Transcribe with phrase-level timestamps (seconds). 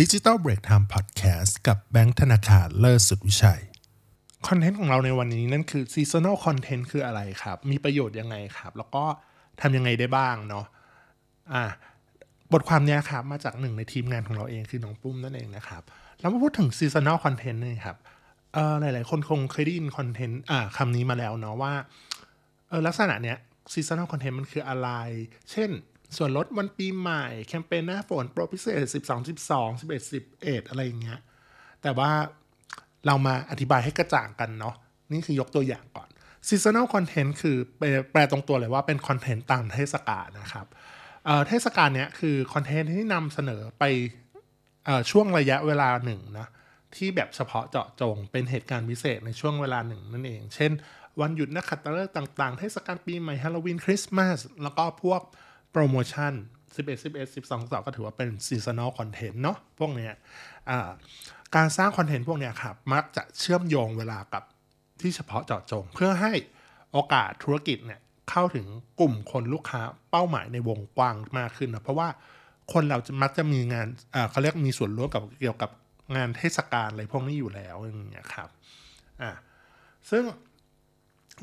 [0.00, 3.62] ดิจิ t a ลเบรกไทม์พอดแคสต์กับแบงค์ธนาคารเลิศสุดวิชัย
[4.48, 9.04] คอนเทนต์ของเราในวันนี้นั่นคือ seasonal content คืออะไรครับ มีประโยชน์ยังไงครับ แล้วก็
[9.60, 10.66] ทำยังไงได้บ้างเนาะ
[11.52, 11.62] อ่า
[12.52, 15.82] บทความนี้ครับ มาจากหนึ่งในทีมงานของเราเองคือน้องปุ้มนั่นเองนะครับ
[16.20, 17.96] แล้วมาพูดถึง seasonal content นี่ครับ
[18.54, 21.72] เออหลาย ๆ คนคงเคยได้ยินคอนเทนต์อ่าคำนี้มาแล้วเนาะว่า
[22.68, 23.36] เออลักษณะเนี้ย
[23.72, 24.88] seasonal content มันคืออะไร
[25.50, 25.70] เช่น
[26.18, 31.20] ส่วนลดวันปีใหม่แคมเปญหน้าฝนโปรพิเศษ 12 12 11 11 อะไรอย่างเงี้ย
[31.82, 32.10] แต่ว่า
[33.06, 34.74] เรามาอธิบายให้กระจ่างกันเนาะ
[35.12, 36.08] นี่คือยกตัวอย่างก่อน
[36.48, 37.56] seasonal content คือ
[38.12, 40.66] แปลตรงตัวเลยว่าเป็นคอนเทนต์ตามเทศกาลนะครับ
[41.24, 43.84] เเทศกาลเนี้ยคือคอนเทนต์ที่นำเสนอไป
[44.88, 46.48] อช่วงระยะเวลาหนึ่งนะ
[46.96, 50.72] ที่แบบเฉพาะเจาะจงเป็นเหตุการณ์พิเศษในช่วงเวลาหนึ่งนั่นเอง เช่น
[51.20, 55.20] วันหยุดนักขัตฤกษ์ต่าง ๆ เทศกาลปีใหม่ฮาโลวีนคริสต์มาสแล้วก็พวก
[55.74, 56.32] โปรโมชั่น
[56.74, 60.12] 11 11 12 12ก็ถือว่าเป็น seasonal content เนาะพวกเนี้ย
[61.56, 64.44] การสร้างคอนเทนต์พวกเนี้ยครับมักจะเชื่อมโยงเวลากับ
[65.00, 66.32] ที่เฉพาะเจาะจง เพื่อให้
[66.92, 68.66] โอกาสธุรกิจเนี่ยเข้าถึง
[69.00, 69.80] กลุ่มคนลูกค้า
[70.10, 72.08] เป้าหมายในวงกว้างมากขึ้นนะเพราะว่า
[72.72, 73.86] คนเราจะมักจะมีงาน
[74.30, 75.70] เขาเรียกมีส่วนร่วมกับเกี่ยวกับ
[76.16, 78.48] งานเทศกาลอะไรพวกนี้อยู่แล้วอย่างเงี้ยครับ
[79.22, 79.30] อ่า
[80.10, 80.22] ซึ่ง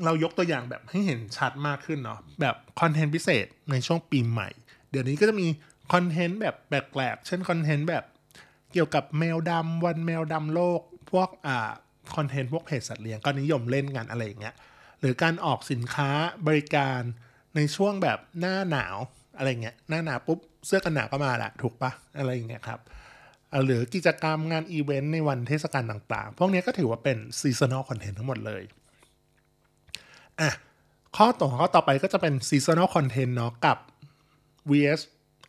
[0.04, 4.48] เรายกตัวอย่างแบบให้เห็นชัดมากขึ้นเนาะแบบคอนเทนต์พิเศษในช่วงปีใหม่
[4.90, 5.48] เดี๋ยวนี้ก็จะมี
[5.92, 8.04] คอนเทนต์แบบแปลกๆเช่นคอนเทนต์แบบ
[8.72, 11.70] เกี่ยวกับแมวดำวันแมวดำโลก พวกอ่า
[12.16, 14.54] คอนเทนต์พวกเพจสัตว์เลี้ยงก็นิยมเล่นกันอะไรอย่างเงี้ย
[15.00, 16.10] หรือการออกสินค้า
[16.46, 17.00] บริการ
[17.56, 18.96] ในช่วงแบบหน้าหนาว
[19.36, 22.80] อะไรเงี้ยหน้าหนาวปุ๊บเสื้อกันหนาวก็มาละถูกปะอะไรอย่างเงี้ยครับ
[23.64, 28.62] หรือกิจกรรมงานอีเวนต์ในวันเทศกาลต่างๆ พวกนี้ก็ถือว่าเป็น seasonal content ทั้งหมดเลย
[30.40, 30.50] อะ
[31.16, 33.78] ข้อต่อข้อต่อไปก็จะเป็น seasonal content เนาะกับ
[34.70, 35.00] vs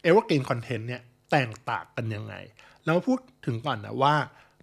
[0.07, 1.01] evergreen content เนี่ย
[1.31, 2.35] แตกต่างกันยังไง
[2.83, 4.15] เรามาพูดถึงก่อนนะว่า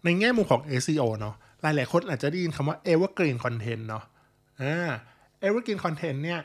[0.04, 4.04] ในแง่มุมของ SEO เนาะหลายๆคนอาจจะได้ยินคำว่า evergreen content เนาะ
[4.62, 4.90] อ่า
[5.46, 6.40] evergreen content เนี่ย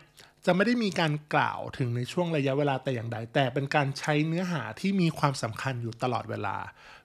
[0.45, 6.57] จะไม่ได้มีการกล่าวถึงในช่วงระยะเวลาแต่อย่างใด แต่เป็นการใช้เนื้อหาที่มีความสำคัญอยู่ตลอดเวลา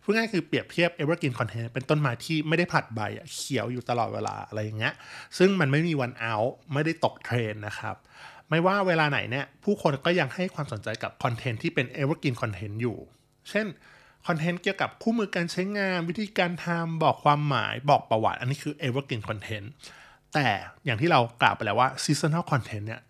[0.03, 3.01] พูดง่ายคือเปรียบเทียบ evergreen content เป็นต้นไม้ที่ไม่ได้ผลัดใบ
[3.35, 4.95] เขียวอยู่ตลอดเวลาอะไรอย่างเงี้ย
[5.39, 6.35] ซึ่งมันไม่มีวันเอา
[6.73, 7.97] ไม่ได้ตกเทรนนะครับ
[8.51, 12.99] ไม่ว่าเวลาไหนเนี่ยผู้คนก็ยังให้ความสนใจกับคอนเทนต์ที่เป็น evergreen content อยู่
[13.51, 13.67] เช่น
[14.27, 19.69] คอนเทนต์เกี่ยวกับคู่มือการใช้งานวิธีการทำบอกความหมายบอกประวัติ อันนี้คือ evergreen content
[20.35, 20.49] แต่
[20.85, 23.01] อย่างที่เรากล่าวไปแล้วว่า seasonal content เนี่ย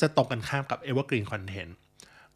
[0.00, 1.72] จะตรงกันข้ามกับ evergreen content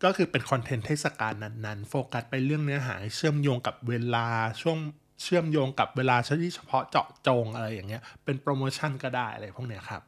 [0.02, 4.26] ก็คือเป็นคอนเทนต์เทศกาลนั้นๆ โฟกัสไปเรื่องเนื้อหาเชื่อมโยงกับเวลา
[4.62, 4.78] ช่วง
[5.22, 10.02] เชื่อมโยงกับเวลาที่เฉพาะเจาะจงอะไรอย่างเงี้ย เป็นโปรโมชั่นก็ได้อะไรพวกเนี้ยครับ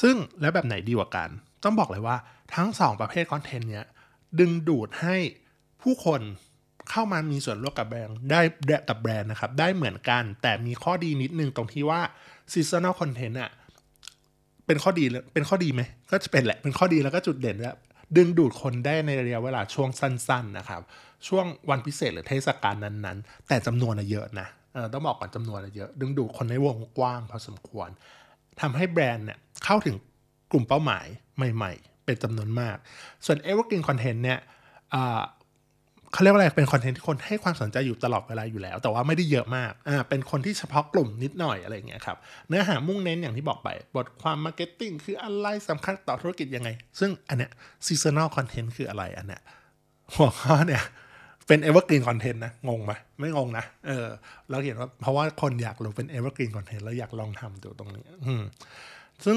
[0.00, 1.28] ซึ่งแล้วแบบไหนดีกว่ากัน
[1.64, 2.16] ต้องบอกเลยว่า
[2.54, 3.86] ทั้งสองประเภทคอนเทนต์เนี้ย
[4.38, 5.16] ดึงดูดให้
[5.82, 6.20] ผู้คน
[6.90, 8.40] เข้ามามีส่วนร่วมกับแบรนด์ได้
[8.88, 12.00] กับแบรนด์นะครับ ได้เหมือนกันแต่มีข้อดีนิดนึงตรงที่ว่า
[12.52, 13.50] seasonal content อะ
[14.72, 17.76] เป็นข้อดีเป็นข้อดีไหมก็จะเป็นแหละเป็นข้อดีแล้วก็จุดเด่นแล้ว
[18.16, 20.82] ดึงดูดคนได้ในระยะเวลาช่วงสั้น ๆ นะครับ
[21.28, 24.48] ช่วงวันพิเศษหรือเทศกาลนั้นๆ แต่จำนวนเยอะนะ
[24.92, 27.88] ต้องบอกก่อนจำนวนเยอะ ดึงดูดคนในวงกว้างพอสมควร
[28.60, 29.96] ทำให้แบรนด์เนี่ยเข้าถึง
[30.52, 31.06] กลุ่มเป้าหมาย
[31.36, 32.76] ใหม่ ๆ เป็นจำนวนมาก
[33.24, 34.38] ส่วน evergreen content เนี่ย
[36.12, 42.16] เขาเรียกว่าอะไรเป็นคอนเทนต์ที่คนให้ความสนใจอยู่ตลอดเวลาอยู่แล้ว แต่ว่าไม่ได้เยอะมากอ่าเป็นคนที่เฉพาะกลุ่มนิดหน่อยอะไรเงี้ยครับ
[42.48, 46.68] เนื้อหามุ่งเน้นอย่างที่บอกไป บทความ marketing คืออะไรสำคัญต่อธุรกิจยังไง
[47.00, 47.50] ซึ่งอันเนี้ย
[47.86, 49.42] seasonal content คืออะไรอันเนี้ย
[50.14, 50.82] หัวข้อเนี่ย
[51.46, 54.06] เป็น evergreen content นะ งงไหมไม่งงนะ เออ
[54.50, 58.42] เราเห็นว่าเพราะว่าคนอยากรู้เป็น evergreen content แล้วอยากลองทำดูตรงนี้ อืม
[59.24, 59.36] ซึ่ง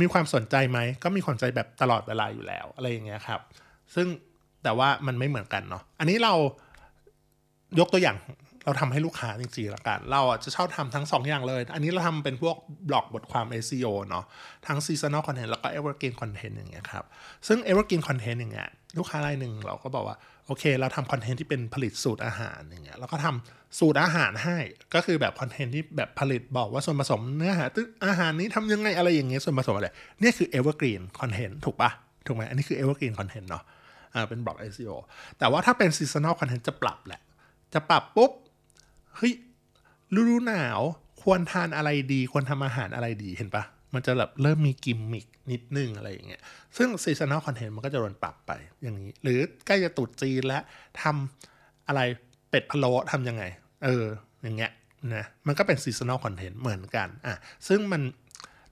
[0.00, 3.40] มีความสนใจไหม ก็มีความสนใจแบบตลอดเวลาอยู่แล้ว อะไรอย่างเงี้ยครับ
[3.94, 4.08] ซึ่ง
[4.66, 6.32] แต่ว่ามันไม่เหมือนกันเนาะอันนี้เรา
[7.78, 8.16] ยกตัวอย่าง
[8.64, 12.56] เราทำให้ลูกค้าจริงๆละกัน เราจะชอบทำทั้ง 2 อย่างเลย อันนี้เราทำเป็นพวก
[12.88, 14.24] บล็อกบทความ SEO เนาะ
[14.66, 17.04] ทั้ง seasonal content แล้วก็ evergreen content อย่างเงี้ยครับ
[17.46, 18.68] ซึ่ง evergreen content อย่างเงี้ย
[18.98, 20.16] ลูกค้ารายหนึ่งเราก็บอกว่า
[20.46, 24.58] โอเค เราทำคอนเทนต์ที่เป็นผลิตสูตรอาหารอย่างเงี้ย แล้วก็ทำสูตรอาหารให้
[24.94, 29.88] ก็คือแบบคอนเทนต์ที่แบบผลิตบอกว่าส่วนผสมเนื้อหาตึอาหารนี้ทำยังไงอะไรอย่างเงี้ย ส่วนผสมอะไร
[30.20, 31.90] เนี่ยคือ evergreen content ถูกปะ
[32.26, 33.64] ถูกไหมอันนี้คือ evergreen content เนาะ
[34.16, 34.94] อ่าเป็นบล็อก SEO
[35.38, 37.20] แต่ว่าถ้าเป็น seasonal content จะปรับแหละ
[37.74, 38.32] จะปรับปุ๊บ
[39.16, 39.32] เฮ้ย
[40.14, 40.80] ฤดูหนาว
[41.22, 43.64] ควรทานอะไรดี ควรทำอาหารอะไรดีเห็นปะ
[43.94, 46.42] มันจะแบบเริ่มมีกิมมิกนิดนึงอะไรอย่างเงี้ย
[46.76, 48.52] ซึ่ง seasonal content มันก็จะโดนปรับไป
[48.82, 50.62] อย่างนี้ หรือใกล้จะตรุษจีนแล้ว
[51.02, 52.00] ทำอะไร
[52.50, 53.44] เป็ดพะโล้ทำยังไง
[53.84, 54.04] เออ
[54.42, 54.70] อย่างเงี้ย
[55.14, 57.34] นะ มันก็เป็น seasonal content เหมือนกันอะ
[57.68, 58.02] ซึ่งมัน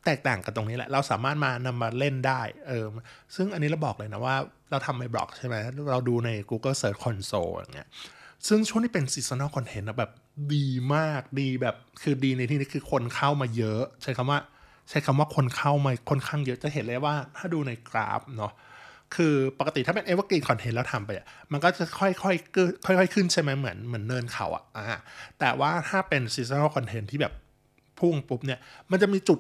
[0.05, 2.87] แตกต่างกันตรงนี้แหละ เราสามารถมานำมาเล่นได้ เออ
[3.35, 4.37] ซึ่งอันนี้เราบอกเลยนะว่า
[4.75, 5.57] เราทำในบล็อกใช่ไหม
[5.91, 7.89] เราดูใน Google Search Console อย่างเงี้ย
[8.49, 10.11] ซึ่งช่วงที่เป็น seasonal content แบบ
[10.55, 14.39] ดีมากดีแบบคือดีในที่นี้คือคนเข้ามาเยอะ ใช้คำว่า
[14.91, 18.53] ใช้คำว่าคนเข้ามาค่อนข้างเยอะจะเห็นเลยว่าถ้าดูในกราฟเนาะ
[19.15, 24.99] คือปกติถ้าเป็น evergreen content แล้วทำไปอะมันก็จะค่อยๆค่อยๆขึ้นใช่ไหมเหมือนเหมือนเนินเขาอะอ่า
[25.39, 27.33] แต่ว่าถ้าเป็น seasonal content ที่แบบ
[27.99, 28.59] พุ่งปุ๊บเนี่ย
[28.91, 29.39] มันจะมีจุด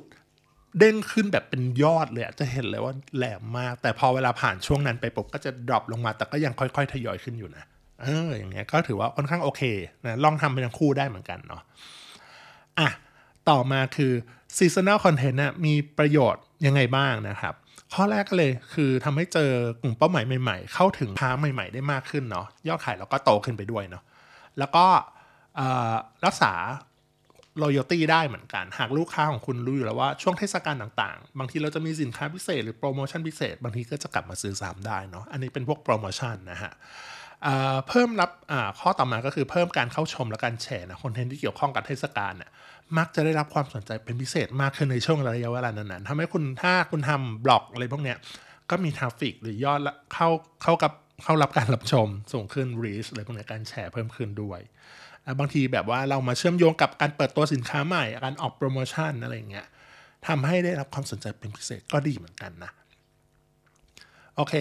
[0.78, 7.64] เด้งขึ้นแบบเป็นยอดเลยจะเห็นเลยว่าแหลมมาก แต่พอเวลาผ่านช่วงนั้นไปปุ๊บก็จะดรอปลงมา แต่ก็ยังค่อยๆทยอยขึ้นอยู่นะ
[8.02, 9.62] เอออย่างเงี้ยก็ถือว่าค่อนข้างโอเค
[10.04, 11.62] นะลองทำเป็นทั้งคู่ได้เหมือนกันเนาะ
[12.78, 12.88] อะ
[13.48, 14.12] ต่อมาคือ
[14.56, 17.54] seasonal content นะมีประโยชน์ยังไงบ้างนะครับ
[17.94, 19.50] ข้อแรกก็เลยคือทำให้เจอ
[19.82, 24.02] กลุ่มเป้าหมายใหม่ๆ เข้าถึงค้าใหม่ ๆ ได้มากขึ้นเนาะยอดขายเราก็โตขึ้นไปด้วยเนาะ
[24.58, 24.86] แล้วก็
[26.26, 26.52] รักษา
[27.62, 36.72] loyalty ได้เหมือนกัน หากลูกค้าของคุณรู้อยู่แล้วว่าช่วงเทศกาลต่างๆ บางทีเราจะมีสินค้าพิเศษหรือโปรโมชั่นพิเศษ บางทีก็จะกลับมาซื้อซ้ำได้เนาะอันนี้เป็นพวกโปรโมชั่นนะฮะ
[37.88, 38.30] เพิ่มรับ
[38.80, 42.50] ข้อต่อมาก็คือเพิ่มการเข้าชมและการแชร์นะคอนเทนต์ที่เกี่ยวข้องกับเทศกาลเนี่ย
[42.98, 48.16] มักจะได้รับความสนใจเป็นพิเศษมากขึ้นในช่วงระยะเวลานั้นๆทำให้คุณถ้าคุณทำบล็อกอะไรพวกเนี้ย
[48.70, 49.80] ก็มี traffic หรือยอด
[50.14, 50.28] เข้า
[50.62, 50.92] เข้ากับ
[51.22, 54.60] เข้ารับการรับชมสูงขึ้น reach อะไรพวกนี้การแชร์เพิ่มขึ้นด้วย
[55.38, 59.66] บางทีแบบว่าเรามาเชื่อมโยงกับการเปิดตัวสินค้าใหม่ การออกโปรโมชั่นอะไรเงี้ย
[60.26, 62.72] ทำให้ได้รับความสนใจเป็นพิเศษก็ดีเหมือนกันนะ
[64.36, 64.54] โอเค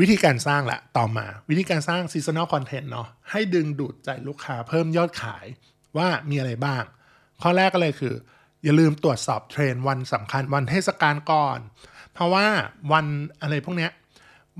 [0.00, 5.46] วิธีการสร้างละต่อมาวิธีการสร้าง seasonal content เนาะให้ดึงดูดใจลูกค้าเพิ่มยอดขาย
[5.96, 6.82] ว่ามีอะไรบ้าง
[7.42, 8.14] ข้อแรกก็เลยคือ
[8.64, 11.58] อย่าลืมตรวจสอบเทรนด์วันสำคัญวันเทศกาลก่อน
[12.12, 12.46] เพราะว่า
[12.92, 13.06] วัน
[13.42, 13.92] อะไรพวกเนี้ย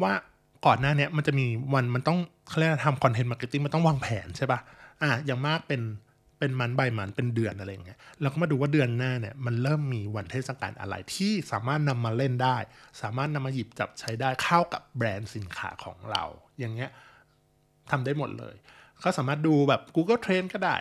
[0.03, 0.13] ว่า
[0.67, 2.19] ก่อนหน้านี้มันจะมีวันมันต้อง
[2.49, 4.61] เขาเรียกทำ content marketing มันต้องวางแผนใช่ปะ่ะ
[5.05, 5.83] อะอย่างมากเป็น
[6.39, 12.57] เป็นมันใบมันเป็นเดือนอะไรเงี้ยเราก็มาดูว่าเดือนหน้าเนี่ยมันเริ่มมีวันเทศกาลอะไรที่สามารถนำมาเล่นได้
[13.03, 16.25] สามารถนำมาหยิบจับใช้ได้เข้ากับแบรนด์สินค้าของเรา
[16.59, 16.91] อย่างเงี้ย
[17.91, 18.55] ทำได้หมดเลย
[19.05, 20.77] ก็สามารถดูแบบ Google Trend ก็ได้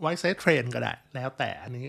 [0.00, 1.86] Wisesight Trend ก็ได้ แล้วแต่อันนี้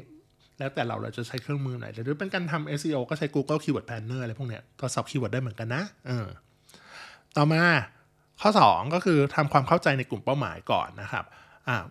[0.60, 6.28] แล้วแต่เราเราจะใช้เครื่องมือไหนหรือเป็นการทำ SEO ก็ใช้ Google Keyword Planner อะไรพวกเนี้ยก็สอบ keyword ได้เหมือนกันนะเออ
[7.38, 7.64] ต่อมา
[8.42, 11.26] ข้อ 2 ก็คือทำความเข้าใจในกลุ่มเป้าหมายก่อนนะครับ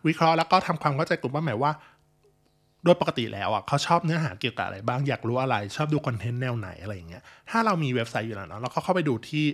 [0.07, 1.73] วิเคราะห์แล้วก็ทำความเข้าใจกลุ่มเป้าหมายว่า
[2.85, 9.45] โดยปกติแล้วอะเขาชอบเนื้อหาเกี่ยวกับอะไรบ้างอยากรู้อะไร ชอบดูคอนเทนต์แนวไหนอะไรอย่างเงี้ยถ้าเรามีเว็บไซต์อยู่แล้วเนาะเราก็เข้าไปดูที่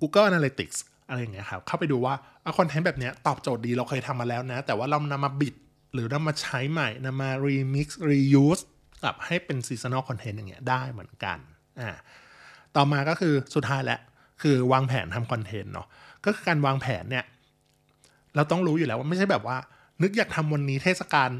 [0.00, 0.76] Google Analytics
[1.08, 2.14] อะไรอย่างเงี้ยครับเข้าไปดูว่า
[2.58, 5.54] คอนเทนต์แบบเนี้ยตอบโจทย์ดีเราเคยทำมาแล้วนะ แต่ว่าเรานำมาบิด
[5.94, 8.62] หรือนำมาใช้ใหม่นำมา remix reuse
[9.02, 11.38] กลับให้เป็น seasonal content อย่างเงี้ยได้เหมือนกัน
[11.80, 11.90] อ่า
[12.76, 14.00] ต่อมาก็คือสุดท้ายแหละ
[14.42, 15.86] คือวางแผนทำคอนเทนต์เนาะ
[16.24, 17.24] ก็คือการวางแผนเนี่ย
[18.36, 19.56] เราต้องรู้อยู่แล้วว่าไม่ใช่แบบว่า
[20.02, 21.30] นึกอยากทำวันนี้เทศกาล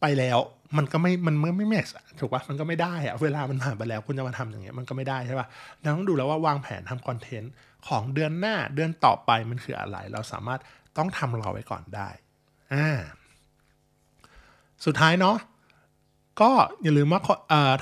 [0.00, 0.38] ไปแล้ว
[0.76, 1.86] มันก็ไม่มันไม่แมท
[2.20, 5.46] ถูกปะมันก็ไม่ได้อะเวลามันผ่านไปแล้วคุณจะมาทำอย่างเงี้ยมันก็ไม่ได้ใช่ปะ
[5.80, 7.52] เราต้องดูแล้วว่าวางแผนทำคอนเทนต์
[7.88, 10.60] ของเดือนหน้าเดือนต่อไปมันคืออะไร เราสามารถ
[10.98, 12.08] ต้องทำรอไว้ก่อนได้
[12.74, 12.88] อ่า
[14.84, 15.36] สุดท้ายเนาะ
[16.40, 16.50] ก็
[16.82, 17.20] อย่าลืมว่า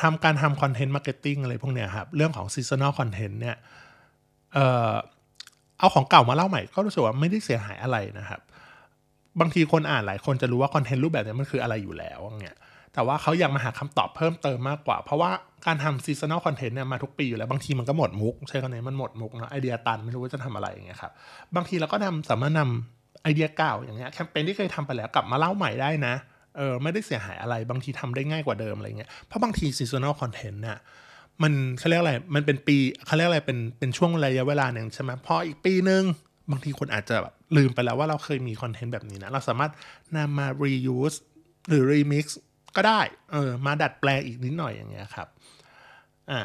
[0.02, 3.56] ทำการทำ content marketing อะไรพวกเนี้ยครับ เรื่องของ seasonal content เนี่ย
[5.80, 8.40] เอาของเก่ามาเล่าใหม่ก็รู้สึกว่าไม่ได้เสียหายอะไรนะครับ
[9.40, 12.58] บางทีคนอ่านหลายคนจะรู้ว่าคอนเทนต์รูปแบบนี้มันคืออะไรอยู่แล้วเนี่ย
[12.94, 15.30] แต่ว่าเขาอยากมาหาคำตอบเพิ่มเติมมากกว่า เพราะว่า
[15.66, 21.12] การทำ seasonal content เนี่ยมาทุกปีอยู่แล้ว บางทีมันก็หมดมุก ใช่คำนี้มันหมดมุกเนาะไอเดียตันไม่รู้ว่าจะทำอะไรอย่างเงี้ยครับ
[21.56, 26.14] บางทีเราก็นำสามารถนำไอเดียเก่าอย่างเงี้ยแคมเปญที่เคยทำไปแล้วกลับมาเล่าใหม่ได้นะ
[26.56, 30.78] เออไม่ได้เสียหายอะไรบางทีทำได้ง่ายกว่าเดิมอะไรเงี้ยเพราะบางที seasonal content เนี่ย
[31.42, 36.02] มันเขาเรียกอะไร มันเป็นปีเขาเรียกอะไรเป็นเป็นช่วงระยะเวลาหนึ่งใช่ไหมพออีกปีหนึ่ง
[36.50, 39.72] บางทีคนอาจจะแบบลืมไปแล้วว่าเราเคยมีคอนเทนต์แบบนี้นะ เราสามารถ
[40.16, 41.16] นำมา reuse
[41.68, 42.24] หรือ remix
[42.76, 43.00] ก็ได้
[43.32, 45.28] เออ มาดัดแปลงอีกนิดหน่อยอย่างเงี้ยครับ
[46.30, 46.40] อ่า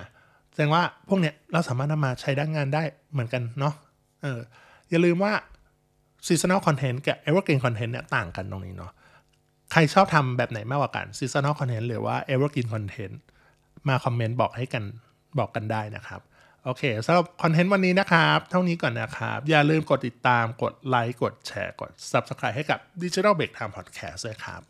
[0.52, 2.84] แสดงว่าพวกเนี้ยเราสามารถนำมาใช้ด้านงานได้
[3.14, 3.74] เหมือนกันเนาะ
[4.24, 4.40] เออ
[4.90, 5.34] อย่าลืมว่า
[6.26, 8.92] seasonal content กับ evergreen content เนี่ยต่างกันตรงนี้เนาะ
[9.72, 13.16] ใครชอบทำแบบไหนมากกว่ากัน seasonal content หรือว่า evergreen content
[13.90, 14.84] มาคอมเมนต์บอกให้กัน
[15.40, 16.22] บอกกันได้นะครับ
[16.64, 24.62] โอเคสำหรับคอนเทนต์วันนี้นะครับ เท่านี้ก่อนนะครับ อย่าลืมกดติดตามกดไลค์กดแชร์กด Subscribe ให้กับ Digital Break Time Podcast ด้วยครับ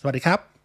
[0.00, 0.59] สวัสดีครับ